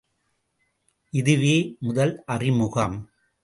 [1.13, 1.75] இதுவே
[1.79, 2.97] முதல் அறிமுகம்.